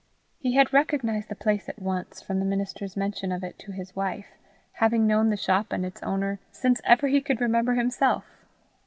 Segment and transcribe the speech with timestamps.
[0.39, 3.95] He had recognized the place at once from the minister's mention of it to his
[3.95, 4.31] wife,
[4.71, 8.25] having known the shop and its owner since ever he could remember himself.